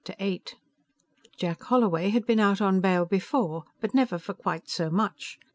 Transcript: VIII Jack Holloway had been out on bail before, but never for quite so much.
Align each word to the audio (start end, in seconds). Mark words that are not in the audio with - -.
VIII 0.17 0.41
Jack 1.37 1.61
Holloway 1.61 2.09
had 2.09 2.25
been 2.25 2.39
out 2.39 2.59
on 2.59 2.81
bail 2.81 3.05
before, 3.05 3.65
but 3.79 3.93
never 3.93 4.17
for 4.17 4.33
quite 4.33 4.67
so 4.67 4.89
much. 4.89 5.37